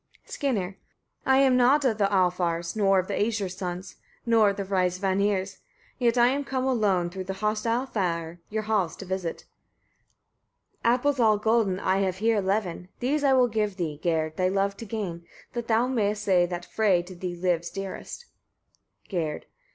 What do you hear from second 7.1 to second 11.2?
through the hostile fire, your halls to visit. 19. Apples